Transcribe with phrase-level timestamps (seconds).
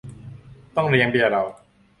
[0.75, 1.43] ต้องเลี้ยงเบียร์เรา